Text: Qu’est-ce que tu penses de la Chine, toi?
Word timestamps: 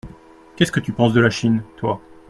Qu’est-ce 0.55 0.71
que 0.71 0.79
tu 0.79 0.93
penses 0.93 1.13
de 1.13 1.21
la 1.21 1.29
Chine, 1.29 1.61
toi? 1.77 2.01